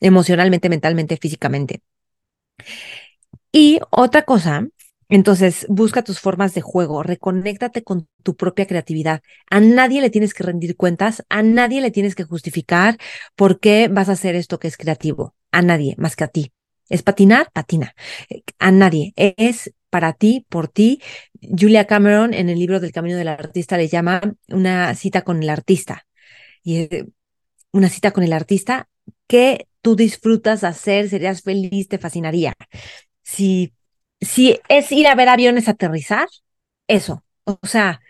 emocionalmente, 0.00 0.68
mentalmente, 0.70 1.18
físicamente. 1.18 1.82
Y 3.52 3.80
otra 3.90 4.22
cosa, 4.24 4.66
entonces 5.08 5.66
busca 5.68 6.02
tus 6.02 6.20
formas 6.20 6.54
de 6.54 6.60
juego, 6.60 7.02
reconéctate 7.02 7.82
con 7.82 8.08
tu 8.22 8.36
propia 8.36 8.66
creatividad. 8.66 9.22
A 9.50 9.60
nadie 9.60 10.00
le 10.00 10.10
tienes 10.10 10.34
que 10.34 10.44
rendir 10.44 10.76
cuentas, 10.76 11.24
a 11.28 11.42
nadie 11.42 11.80
le 11.80 11.90
tienes 11.90 12.14
que 12.14 12.24
justificar 12.24 12.98
por 13.36 13.60
qué 13.60 13.88
vas 13.88 14.08
a 14.08 14.12
hacer 14.12 14.34
esto 14.34 14.58
que 14.58 14.68
es 14.68 14.76
creativo. 14.76 15.34
A 15.52 15.62
nadie, 15.62 15.94
más 15.98 16.16
que 16.16 16.24
a 16.24 16.28
ti. 16.28 16.52
¿Es 16.88 17.02
patinar? 17.02 17.50
Patina. 17.52 17.94
A 18.58 18.72
nadie. 18.72 19.12
Es 19.16 19.72
para 19.90 20.12
ti, 20.12 20.44
por 20.48 20.68
ti. 20.68 21.00
Julia 21.40 21.86
Cameron 21.86 22.34
en 22.34 22.48
el 22.48 22.58
libro 22.58 22.80
del 22.80 22.92
Camino 22.92 23.16
del 23.16 23.28
Artista 23.28 23.76
le 23.76 23.88
llama 23.88 24.20
una 24.48 24.94
cita 24.94 25.22
con 25.22 25.42
el 25.42 25.50
artista. 25.50 26.06
Y 26.62 26.88
una 27.72 27.88
cita 27.88 28.10
con 28.10 28.24
el 28.24 28.32
artista 28.32 28.88
que 29.26 29.68
tú 29.80 29.96
disfrutas 29.96 30.64
hacer, 30.64 31.08
serías 31.08 31.42
feliz, 31.42 31.88
te 31.88 31.98
fascinaría 31.98 32.54
si, 33.24 33.72
si 34.20 34.60
es 34.68 34.92
ir 34.92 35.06
a 35.08 35.14
ver 35.14 35.28
aviones 35.28 35.68
aterrizar, 35.68 36.28
eso. 36.88 37.24
O 37.44 37.58
sea, 37.64 38.00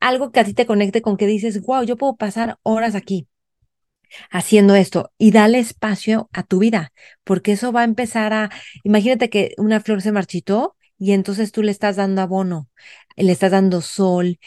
algo 0.00 0.32
que 0.32 0.40
a 0.40 0.44
ti 0.44 0.54
te 0.54 0.66
conecte 0.66 1.02
con 1.02 1.16
que 1.16 1.26
dices, 1.26 1.62
wow, 1.62 1.84
yo 1.84 1.96
puedo 1.96 2.16
pasar 2.16 2.58
horas 2.62 2.94
aquí 2.94 3.28
haciendo 4.30 4.74
esto 4.74 5.10
y 5.18 5.30
dale 5.30 5.58
espacio 5.58 6.28
a 6.32 6.42
tu 6.42 6.58
vida, 6.58 6.92
porque 7.24 7.52
eso 7.52 7.72
va 7.72 7.82
a 7.82 7.84
empezar 7.84 8.32
a, 8.32 8.50
imagínate 8.84 9.30
que 9.30 9.54
una 9.58 9.80
flor 9.80 10.02
se 10.02 10.12
marchitó 10.12 10.76
y 10.98 11.12
entonces 11.12 11.52
tú 11.52 11.62
le 11.62 11.70
estás 11.72 11.96
dando 11.96 12.22
abono, 12.22 12.68
le 13.16 13.32
estás 13.32 13.50
dando 13.52 13.82
sol, 13.82 14.38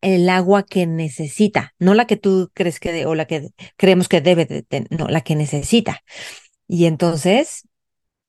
el 0.00 0.28
agua 0.28 0.64
que 0.64 0.86
necesita, 0.86 1.74
no 1.78 1.94
la 1.94 2.06
que 2.06 2.16
tú 2.16 2.50
crees 2.54 2.80
que, 2.80 3.06
o 3.06 3.14
la 3.14 3.26
que 3.26 3.50
creemos 3.76 4.08
que 4.08 4.20
debe, 4.20 4.46
de, 4.46 4.86
no, 4.90 5.08
la 5.08 5.22
que 5.22 5.36
necesita. 5.36 6.02
Y 6.68 6.86
entonces 6.86 7.68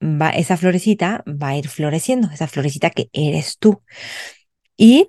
va, 0.01 0.29
esa 0.31 0.57
florecita 0.57 1.23
va 1.27 1.49
a 1.49 1.57
ir 1.57 1.69
floreciendo, 1.69 2.29
esa 2.33 2.47
florecita 2.47 2.89
que 2.89 3.09
eres 3.13 3.57
tú. 3.57 3.81
Y 4.77 5.07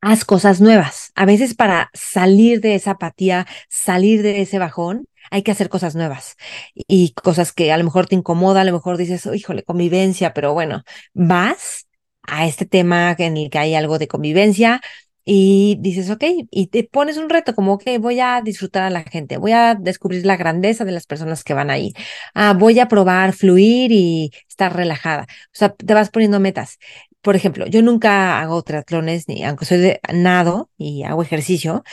haz 0.00 0.24
cosas 0.24 0.60
nuevas. 0.60 1.12
A 1.14 1.24
veces 1.26 1.54
para 1.54 1.90
salir 1.94 2.60
de 2.60 2.74
esa 2.74 2.92
apatía, 2.92 3.46
salir 3.68 4.22
de 4.22 4.42
ese 4.42 4.58
bajón, 4.58 5.06
hay 5.30 5.42
que 5.42 5.52
hacer 5.52 5.68
cosas 5.68 5.94
nuevas 5.94 6.36
y 6.74 7.12
cosas 7.14 7.52
que 7.52 7.72
a 7.72 7.78
lo 7.78 7.84
mejor 7.84 8.06
te 8.06 8.16
incomoda, 8.16 8.62
a 8.62 8.64
lo 8.64 8.72
mejor 8.72 8.96
dices, 8.96 9.26
oh, 9.26 9.34
híjole, 9.34 9.62
convivencia, 9.62 10.34
pero 10.34 10.52
bueno, 10.52 10.82
vas 11.14 11.86
a 12.22 12.46
este 12.46 12.66
tema 12.66 13.14
en 13.18 13.36
el 13.36 13.50
que 13.50 13.58
hay 13.58 13.74
algo 13.74 13.98
de 13.98 14.08
convivencia, 14.08 14.80
y 15.24 15.76
dices, 15.80 16.10
ok, 16.10 16.24
y 16.50 16.66
te 16.68 16.84
pones 16.84 17.16
un 17.16 17.28
reto 17.30 17.54
como, 17.54 17.78
que 17.78 17.98
voy 17.98 18.20
a 18.20 18.40
disfrutar 18.42 18.82
a 18.84 18.90
la 18.90 19.02
gente, 19.04 19.36
voy 19.36 19.52
a 19.52 19.74
descubrir 19.74 20.26
la 20.26 20.36
grandeza 20.36 20.84
de 20.84 20.92
las 20.92 21.06
personas 21.06 21.44
que 21.44 21.54
van 21.54 21.70
ahí, 21.70 21.92
ah, 22.34 22.54
voy 22.54 22.78
a 22.80 22.88
probar 22.88 23.32
fluir 23.32 23.92
y 23.92 24.32
estar 24.48 24.74
relajada. 24.74 25.26
O 25.28 25.50
sea, 25.52 25.70
te 25.74 25.94
vas 25.94 26.10
poniendo 26.10 26.40
metas. 26.40 26.78
Por 27.20 27.36
ejemplo, 27.36 27.66
yo 27.66 27.82
nunca 27.82 28.40
hago 28.40 28.62
triatlones, 28.62 29.28
ni 29.28 29.44
aunque 29.44 29.64
soy 29.64 29.78
de 29.78 30.00
nado 30.12 30.70
y 30.76 31.04
hago 31.04 31.22
ejercicio, 31.22 31.84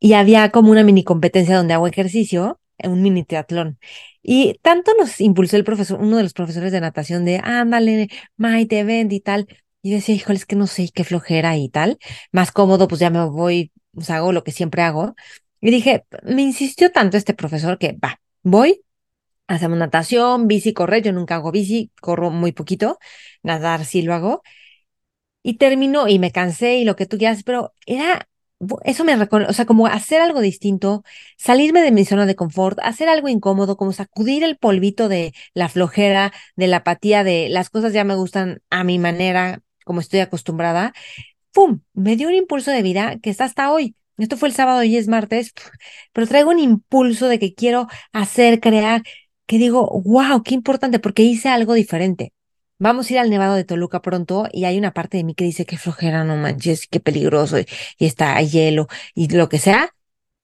y 0.00 0.14
había 0.14 0.50
como 0.50 0.70
una 0.70 0.84
mini 0.84 1.04
competencia 1.04 1.56
donde 1.56 1.74
hago 1.74 1.86
ejercicio, 1.86 2.60
un 2.84 3.02
mini 3.02 3.24
triatlón. 3.24 3.78
Y 4.22 4.58
tanto 4.62 4.92
nos 4.98 5.20
impulsó 5.20 5.56
el 5.56 5.64
profesor, 5.64 6.00
uno 6.00 6.16
de 6.16 6.24
los 6.24 6.32
profesores 6.32 6.72
de 6.72 6.80
natación 6.80 7.24
de, 7.24 7.40
ándale, 7.42 8.08
Maite, 8.36 8.84
ven 8.84 9.10
y 9.12 9.20
tal, 9.20 9.46
y 9.82 9.92
decía, 9.92 10.14
híjole, 10.14 10.38
es 10.38 10.46
que 10.46 10.56
no 10.56 10.66
sé 10.66 10.90
qué 10.94 11.04
flojera 11.04 11.56
y 11.56 11.68
tal. 11.68 11.98
Más 12.32 12.52
cómodo, 12.52 12.88
pues 12.88 13.00
ya 13.00 13.10
me 13.10 13.24
voy, 13.26 13.72
pues 13.92 14.10
hago 14.10 14.32
lo 14.32 14.44
que 14.44 14.52
siempre 14.52 14.82
hago. 14.82 15.14
Y 15.60 15.70
dije, 15.70 16.04
me 16.24 16.42
insistió 16.42 16.92
tanto 16.92 17.16
este 17.16 17.34
profesor 17.34 17.78
que 17.78 17.92
va, 17.92 18.20
voy, 18.42 18.82
hacemos 19.48 19.78
natación, 19.78 20.48
bici, 20.48 20.72
correr. 20.74 21.02
Yo 21.02 21.12
nunca 21.12 21.36
hago 21.36 21.52
bici, 21.52 21.92
corro 22.00 22.30
muy 22.30 22.52
poquito. 22.52 22.98
Nadar 23.42 23.84
sí 23.84 24.02
lo 24.02 24.14
hago. 24.14 24.42
Y 25.42 25.58
terminó 25.58 26.08
y 26.08 26.18
me 26.18 26.32
cansé 26.32 26.76
y 26.78 26.84
lo 26.84 26.96
que 26.96 27.06
tú 27.06 27.18
quieras, 27.18 27.42
pero 27.44 27.72
era 27.86 28.28
eso 28.84 29.04
me 29.04 29.16
reconoce, 29.16 29.50
o 29.50 29.52
sea, 29.52 29.66
como 29.66 29.86
hacer 29.86 30.20
algo 30.20 30.40
distinto, 30.40 31.04
salirme 31.36 31.82
de 31.82 31.92
mi 31.92 32.04
zona 32.04 32.26
de 32.26 32.36
confort, 32.36 32.78
hacer 32.82 33.08
algo 33.08 33.28
incómodo, 33.28 33.76
como 33.76 33.92
sacudir 33.92 34.42
el 34.44 34.56
polvito 34.56 35.08
de 35.08 35.34
la 35.54 35.68
flojera, 35.68 36.32
de 36.56 36.66
la 36.66 36.78
apatía, 36.78 37.22
de 37.24 37.48
las 37.50 37.70
cosas 37.70 37.92
ya 37.92 38.04
me 38.04 38.14
gustan 38.14 38.62
a 38.70 38.82
mi 38.84 38.98
manera, 38.98 39.60
como 39.86 40.00
estoy 40.00 40.20
acostumbrada, 40.20 40.92
¡pum! 41.52 41.80
Me 41.94 42.16
dio 42.16 42.28
un 42.28 42.34
impulso 42.34 42.70
de 42.72 42.82
vida 42.82 43.18
que 43.22 43.30
está 43.30 43.44
hasta 43.44 43.72
hoy. 43.72 43.96
Esto 44.18 44.36
fue 44.36 44.48
el 44.48 44.54
sábado 44.54 44.82
y 44.82 44.96
es 44.96 45.08
martes, 45.08 45.52
pero 46.12 46.26
traigo 46.26 46.50
un 46.50 46.58
impulso 46.58 47.28
de 47.28 47.38
que 47.38 47.54
quiero 47.54 47.86
hacer, 48.12 48.60
crear, 48.60 49.02
que 49.46 49.58
digo, 49.58 50.02
wow, 50.04 50.42
qué 50.42 50.54
importante, 50.54 50.98
porque 50.98 51.22
hice 51.22 51.48
algo 51.48 51.74
diferente. 51.74 52.32
Vamos 52.78 53.08
a 53.10 53.12
ir 53.14 53.18
al 53.20 53.30
Nevado 53.30 53.54
de 53.54 53.64
Toluca 53.64 54.02
pronto 54.02 54.48
y 54.52 54.64
hay 54.64 54.78
una 54.78 54.92
parte 54.92 55.18
de 55.18 55.24
mí 55.24 55.34
que 55.34 55.44
dice 55.44 55.66
que 55.66 55.78
flojera, 55.78 56.24
no 56.24 56.36
manches, 56.36 56.86
qué 56.88 57.00
peligroso 57.00 57.58
y, 57.60 57.66
está 57.98 58.40
hielo 58.42 58.88
y 59.14 59.28
lo 59.28 59.48
que 59.48 59.58
sea, 59.58 59.90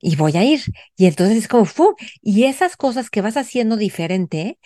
y 0.00 0.16
voy 0.16 0.37
a 0.37 0.44
ir. 0.44 0.61
Y 0.96 1.06
entonces 1.06 1.38
es 1.38 1.49
como, 1.49 1.64
¡pum! 1.66 1.94
Y 2.22 2.44
esas 2.44 2.76
cosas 2.76 3.11
que 3.11 3.22
vas 3.22 3.37
haciendo 3.37 3.76
diferente 3.76 4.58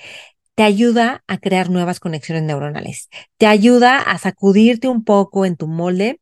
te 0.57 0.63
ayuda 0.65 1.23
a 1.29 1.39
crear 1.39 1.71
nuevas 1.71 2.01
conexiones 2.01 2.43
neuronales, 2.43 3.11
te 3.37 3.47
ayuda 3.47 4.01
a 4.01 4.19
sacudirte 4.19 4.89
un 4.89 5.05
poco 5.05 5.45
en 5.47 5.57
tu 5.57 5.69
molde 5.69 6.21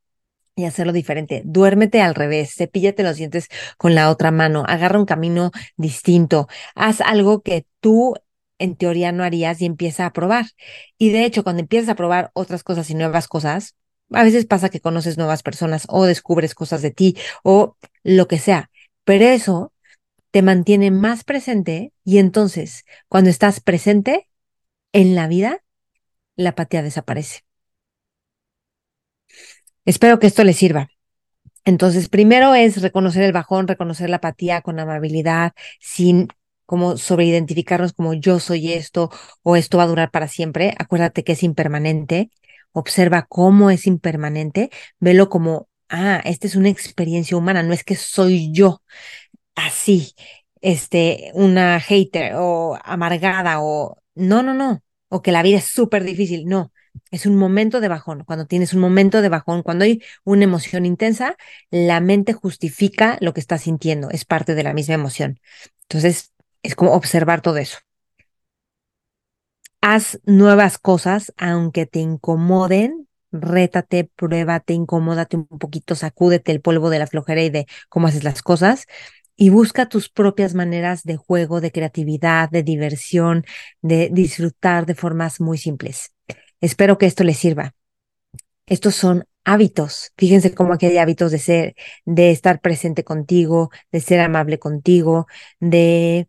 y 0.57 0.65
hacerlo 0.65 0.93
diferente. 0.93 1.43
Duérmete 1.45 2.03
al 2.03 2.15
revés, 2.15 2.55
cepíllate 2.55 3.05
los 3.05 3.17
dientes 3.17 3.49
con 3.79 3.95
la 3.95 4.11
otra 4.11 4.33
mano, 4.33 4.65
agarra 4.67 4.99
un 4.99 5.07
camino 5.07 5.53
distinto, 5.77 6.49
haz 6.75 7.01
algo 7.01 7.43
que 7.43 7.67
tú 7.81 8.15
en 8.59 8.77
teoría 8.77 9.13
no 9.13 9.25
harías 9.25 9.61
y 9.63 9.67
empieza 9.67 10.07
a 10.07 10.13
probar. 10.13 10.47
Y 10.99 11.11
de 11.11 11.25
hecho, 11.25 11.45
cuando 11.45 11.61
empiezas 11.63 11.91
a 11.91 11.97
probar 11.97 12.31
otras 12.35 12.65
cosas 12.65 12.91
y 12.91 12.95
nuevas 12.95 13.29
cosas, 13.29 13.77
a 14.11 14.25
veces 14.25 14.47
pasa 14.47 14.69
que 14.69 14.81
conoces 14.81 15.17
nuevas 15.17 15.43
personas 15.43 15.87
o 15.89 16.07
descubres 16.07 16.55
cosas 16.55 16.83
de 16.83 16.91
ti 16.91 17.17
o 17.45 17.77
lo 18.03 18.29
que 18.29 18.39
sea, 18.39 18.71
pero 19.05 19.27
eso 19.27 19.73
te 20.35 20.43
mantiene 20.43 20.91
más 20.91 21.23
presente 21.23 21.93
y 22.03 22.19
entonces 22.19 22.85
cuando 23.07 23.31
estás 23.31 23.61
presente 23.61 24.29
en 24.91 25.15
la 25.15 25.29
vida, 25.29 25.63
la 26.35 26.51
apatía 26.51 26.83
desaparece. 26.83 27.43
Espero 29.85 30.19
que 30.19 30.27
esto 30.27 30.43
le 30.43 30.53
sirva. 30.53 30.89
Entonces, 31.65 32.09
primero 32.09 32.53
es 32.57 32.83
reconocer 32.83 33.23
el 33.23 33.31
bajón, 33.31 33.69
reconocer 33.69 34.11
la 34.11 34.17
apatía 34.17 34.61
con 34.61 34.81
amabilidad, 34.81 35.53
sin 35.79 36.27
como 36.67 36.97
sobreidentificarnos 36.97 37.93
como 37.93 38.13
yo 38.13 38.41
soy 38.41 38.73
esto 38.73 39.11
o 39.45 39.55
esto 39.55 39.79
va 39.79 39.85
a 39.85 39.87
durar 39.87 40.11
para 40.11 40.27
siempre. 40.27 40.75
Acuérdate 40.81 41.23
que 41.23 41.35
es 41.35 41.45
impermanente. 41.45 42.31
Observa 42.73 43.25
cómo 43.29 43.71
es 43.71 43.87
impermanente. 43.87 44.71
Velo 44.99 45.29
como, 45.29 45.69
ah, 45.89 46.21
esta 46.25 46.49
es 46.49 46.57
una 46.57 46.71
experiencia 46.71 47.37
humana, 47.37 47.63
no 47.63 47.73
es 47.73 47.85
que 47.85 47.95
soy 47.95 48.51
yo 48.53 48.81
así, 49.55 50.15
este, 50.61 51.31
una 51.35 51.81
hater 51.81 52.35
o 52.37 52.79
amargada 52.85 53.61
o 53.61 53.99
no, 54.15 54.43
no, 54.43 54.55
no. 54.55 54.83
o 55.09 55.23
que 55.23 55.33
la 55.33 55.43
vida 55.43 55.59
es 55.59 55.67
súper 55.67 56.05
difícil. 56.05 56.47
No, 56.47 56.73
es 57.11 57.27
un 57.27 57.37
momento 57.37 57.81
de 57.81 57.89
bajón. 57.89 58.25
Cuando 58.25 58.47
tienes 58.47 58.73
un 58.75 58.81
momento 58.81 59.23
de 59.23 59.29
bajón, 59.29 59.63
cuando 59.63 59.85
hay 59.85 60.03
una 60.25 60.45
emoción 60.45 60.87
intensa, 60.87 61.37
la 61.71 62.01
mente 62.01 62.33
justifica 62.33 63.19
lo 63.21 63.35
que 63.35 63.41
estás 63.41 63.63
sintiendo, 63.63 64.11
es 64.11 64.25
parte 64.25 64.55
de 64.55 64.63
la 64.65 64.75
misma 64.75 64.95
emoción. 64.95 65.41
Entonces, 65.83 66.33
es 66.63 66.75
como 66.75 66.93
observar 66.93 67.41
todo 67.43 67.59
eso. 67.59 67.79
Haz 69.81 70.19
nuevas 70.25 70.79
cosas, 70.79 71.33
aunque 71.37 71.85
te 71.87 71.99
incomoden, 72.01 73.09
rétate, 73.33 74.05
pruébate, 74.17 74.73
incomódate 74.73 75.37
un 75.37 75.47
poquito, 75.47 75.95
sacúdete 75.95 76.53
el 76.53 76.63
polvo 76.63 76.89
de 76.91 76.99
la 77.01 77.07
flojera 77.07 77.43
y 77.43 77.51
de 77.51 77.67
cómo 77.91 78.07
haces 78.07 78.25
las 78.25 78.43
cosas 78.43 78.87
y 79.37 79.51
busca 79.51 79.89
tus 79.89 80.09
propias 80.09 80.55
maneras 80.55 81.03
de 81.05 81.17
juego, 81.17 81.61
de 81.61 81.73
creatividad, 81.73 82.51
de 82.51 82.63
diversión, 82.63 83.45
de 83.83 84.11
disfrutar 84.13 84.87
de 84.87 84.95
formas 84.95 85.41
muy 85.41 85.59
simples. 85.59 86.13
Espero 86.61 86.99
que 86.99 87.07
esto 87.07 87.25
les 87.25 87.39
sirva. 87.39 87.75
Estos 88.67 88.95
son 88.95 89.25
hábitos. 89.45 90.13
Fíjense 90.17 90.55
cómo 90.55 90.73
aquí 90.73 90.87
hay 90.87 90.99
hábitos 90.99 91.33
de 91.33 91.39
ser, 91.39 91.75
de 92.05 92.31
estar 92.31 92.61
presente 92.61 93.05
contigo, 93.05 93.71
de 93.93 94.01
ser 94.01 94.21
amable 94.21 94.59
contigo, 94.59 95.27
de, 95.61 96.29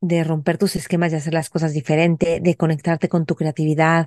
de 0.00 0.24
romper 0.24 0.58
tus 0.58 0.76
esquemas 0.76 1.12
y 1.12 1.16
hacer 1.16 1.34
las 1.34 1.50
cosas 1.50 1.72
diferente, 1.72 2.40
de 2.40 2.56
conectarte 2.56 3.08
con 3.08 3.26
tu 3.26 3.36
creatividad, 3.36 4.06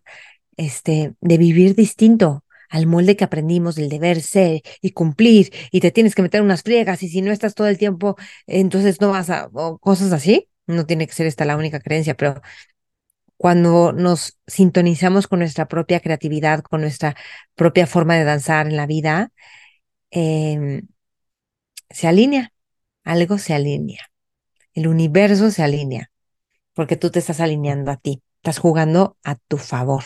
este, 0.57 1.13
de 1.21 1.37
vivir 1.37 1.75
distinto 1.75 2.43
al 2.69 2.87
molde 2.87 3.15
que 3.17 3.23
aprendimos 3.23 3.75
del 3.75 3.89
deber 3.89 4.21
ser 4.21 4.61
y 4.81 4.91
cumplir 4.91 5.51
y 5.71 5.79
te 5.81 5.91
tienes 5.91 6.15
que 6.15 6.21
meter 6.21 6.41
unas 6.41 6.63
friegas 6.63 7.03
y 7.03 7.09
si 7.09 7.21
no 7.21 7.31
estás 7.31 7.55
todo 7.55 7.67
el 7.67 7.77
tiempo, 7.77 8.15
entonces 8.47 9.01
no 9.01 9.11
vas 9.11 9.29
a, 9.29 9.49
o 9.53 9.77
cosas 9.79 10.11
así. 10.13 10.49
No 10.67 10.85
tiene 10.85 11.07
que 11.07 11.13
ser 11.13 11.25
esta 11.27 11.45
la 11.45 11.57
única 11.57 11.79
creencia, 11.79 12.13
pero 12.15 12.41
cuando 13.37 13.93
nos 13.93 14.37
sintonizamos 14.47 15.27
con 15.27 15.39
nuestra 15.39 15.67
propia 15.67 16.01
creatividad, 16.01 16.61
con 16.61 16.81
nuestra 16.81 17.15
propia 17.55 17.87
forma 17.87 18.15
de 18.17 18.25
danzar 18.25 18.67
en 18.67 18.75
la 18.77 18.85
vida, 18.85 19.31
em, 20.11 20.87
se 21.89 22.07
alinea, 22.07 22.53
algo 23.03 23.37
se 23.37 23.53
alinea, 23.53 24.11
el 24.73 24.87
universo 24.87 25.51
se 25.51 25.63
alinea, 25.63 26.11
porque 26.73 26.97
tú 26.97 27.11
te 27.11 27.19
estás 27.19 27.39
alineando 27.41 27.91
a 27.91 27.97
ti, 27.97 28.23
estás 28.39 28.59
jugando 28.59 29.17
a 29.23 29.35
tu 29.35 29.57
favor, 29.57 30.03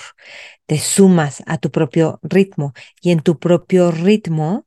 te 0.65 0.79
sumas 0.79 1.43
a 1.45 1.59
tu 1.59 1.69
propio 1.71 2.19
ritmo 2.23 2.73
y 2.99 3.11
en 3.11 3.21
tu 3.21 3.37
propio 3.37 3.91
ritmo 3.91 4.65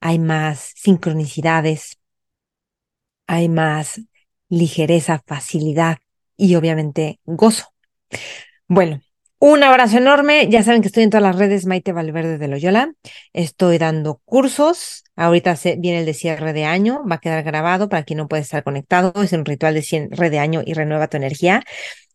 hay 0.00 0.18
más 0.18 0.72
sincronicidades, 0.76 1.98
hay 3.26 3.48
más 3.48 4.02
ligereza, 4.50 5.22
facilidad 5.26 5.98
y 6.36 6.56
obviamente 6.56 7.20
gozo. 7.24 7.72
Bueno, 8.68 9.00
un 9.38 9.62
abrazo 9.62 9.96
enorme. 9.96 10.48
Ya 10.50 10.62
saben 10.62 10.82
que 10.82 10.88
estoy 10.88 11.02
en 11.04 11.10
todas 11.10 11.22
las 11.22 11.36
redes 11.36 11.64
Maite 11.64 11.92
Valverde 11.92 12.36
de 12.36 12.48
Loyola. 12.48 12.92
Estoy 13.32 13.78
dando 13.78 14.20
cursos. 14.26 15.04
Ahorita 15.16 15.56
viene 15.78 16.00
el 16.00 16.06
de 16.06 16.12
cierre 16.12 16.52
de 16.52 16.66
año. 16.66 17.02
Va 17.10 17.16
a 17.16 17.20
quedar 17.20 17.42
grabado 17.42 17.88
para 17.88 18.02
quien 18.02 18.18
no 18.18 18.28
puede 18.28 18.42
estar 18.42 18.62
conectado. 18.62 19.14
Es 19.22 19.32
un 19.32 19.46
ritual 19.46 19.72
de 19.72 19.82
cierre 19.82 20.28
de 20.28 20.38
año 20.38 20.62
y 20.64 20.74
renueva 20.74 21.08
tu 21.08 21.16
energía. 21.16 21.62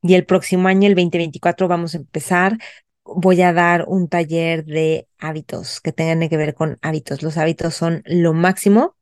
Y 0.06 0.14
el 0.14 0.26
próximo 0.26 0.68
año, 0.68 0.88
el 0.88 0.94
2024, 0.94 1.68
vamos 1.68 1.96
a 1.96 1.98
empezar. 1.98 2.60
Voy 3.04 3.42
a 3.42 3.54
dar 3.54 3.86
un 3.88 4.08
taller 4.08 4.64
de 4.64 5.08
hábitos 5.18 5.82
que 5.82 5.92
tengan 5.92 6.30
que 6.30 6.38
ver 6.38 6.54
con 6.54 6.78
hábitos. 6.84 7.24
Los 7.24 7.38
hábitos 7.38 7.74
son 7.74 8.04
lo 8.06 8.34
máximo 8.34 8.96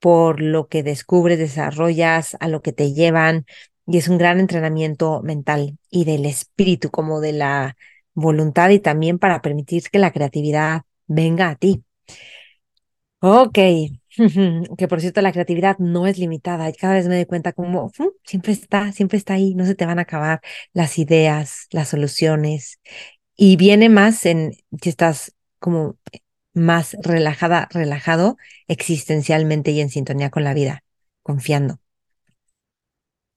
por 0.00 0.40
lo 0.40 0.68
que 0.68 0.82
descubres, 0.82 1.38
desarrollas, 1.38 2.36
a 2.40 2.48
lo 2.48 2.62
que 2.62 2.72
te 2.72 2.94
llevan, 2.94 3.46
y 3.86 3.98
es 3.98 4.08
un 4.08 4.18
gran 4.18 4.40
entrenamiento 4.40 5.22
mental 5.22 5.78
y 5.90 6.04
del 6.06 6.26
espíritu 6.26 6.90
como 6.90 7.20
de 7.20 7.32
la 7.34 7.76
voluntad 8.14 8.70
y 8.70 8.80
también 8.80 9.18
para 9.18 9.42
permitir 9.42 9.84
que 9.90 9.98
la 9.98 10.12
creatividad 10.12 10.82
venga 11.06 11.50
a 11.50 11.56
ti. 11.56 11.84
Ok, 13.20 13.58
que 14.78 14.88
por 14.88 15.00
cierto 15.00 15.20
la 15.20 15.32
creatividad 15.32 15.78
no 15.78 16.06
es 16.06 16.18
limitada 16.18 16.68
y 16.68 16.72
cada 16.74 16.94
vez 16.94 17.08
me 17.08 17.16
doy 17.16 17.26
cuenta 17.26 17.52
como 17.52 17.90
siempre 18.24 18.52
está, 18.52 18.92
siempre 18.92 19.18
está 19.18 19.34
ahí, 19.34 19.54
no 19.54 19.66
se 19.66 19.74
te 19.74 19.86
van 19.86 19.98
a 19.98 20.02
acabar 20.02 20.40
las 20.72 20.98
ideas, 20.98 21.66
las 21.70 21.88
soluciones 21.88 22.80
y 23.36 23.56
viene 23.56 23.88
más 23.88 24.26
en 24.26 24.52
si 24.80 24.88
estás 24.88 25.34
como 25.58 25.98
más 26.54 26.96
relajada, 27.02 27.68
relajado 27.72 28.36
existencialmente 28.68 29.72
y 29.72 29.80
en 29.80 29.90
sintonía 29.90 30.30
con 30.30 30.44
la 30.44 30.54
vida, 30.54 30.84
confiando. 31.22 31.80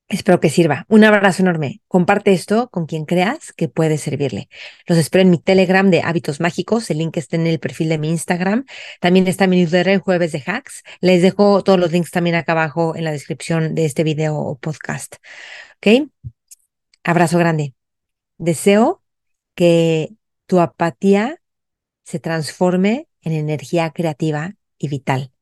Espero 0.10 0.40
que 0.40 0.50
sirva. 0.50 0.86
Un 0.88 1.04
abrazo 1.04 1.42
enorme. 1.42 1.82
Comparte 1.90 2.32
esto 2.32 2.70
con 2.70 2.86
quien 2.86 3.04
creas 3.04 3.52
que 3.52 3.68
puede 3.68 3.98
servirle. 3.98 4.48
Los 4.86 4.98
espero 4.98 5.22
en 5.22 5.30
mi 5.30 5.38
Telegram 5.38 5.90
de 5.90 6.02
Hábitos 6.02 6.40
Mágicos. 6.40 6.90
El 6.90 7.00
link 7.00 7.18
está 7.18 7.36
en 7.36 7.46
el 7.46 7.60
perfil 7.60 7.90
de 7.90 7.98
mi 7.98 8.10
Instagram. 8.10 8.66
También 9.02 9.28
está 9.28 9.48
mi 9.48 9.58
newsletter 9.58 9.96
el 9.96 10.00
jueves 10.00 10.32
de 10.32 10.42
hacks. 10.46 10.84
Les 11.02 11.22
dejo 11.22 11.62
todos 11.62 11.78
los 11.78 11.92
links 11.92 12.12
también 12.12 12.38
acá 12.38 12.54
abajo 12.54 12.96
en 12.96 13.04
la 13.04 13.12
descripción 13.12 13.76
de 13.76 13.84
este 13.84 14.06
video 14.06 14.38
o 14.38 14.58
podcast. 14.58 15.16
¿Ok? 15.78 16.10
Abrazo 17.04 17.38
grande. 17.38 17.74
Deseo 18.38 19.04
que 19.56 20.14
tu 20.46 20.62
apatía 20.62 21.42
se 22.04 22.20
transforme 22.20 23.10
en 23.22 23.34
energía 23.34 23.92
creativa 23.92 24.56
y 24.78 24.88
vital. 24.88 25.34